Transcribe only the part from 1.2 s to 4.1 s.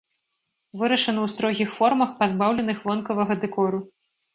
ў строгіх формах, пазбаўленых вонкавага дэкору.